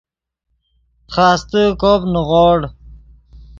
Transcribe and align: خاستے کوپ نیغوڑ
خاستے 1.13 1.63
کوپ 1.81 2.01
نیغوڑ 2.13 2.59